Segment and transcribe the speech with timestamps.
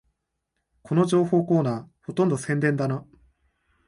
[0.81, 3.05] この情報コーナー、ほとんど宣伝だな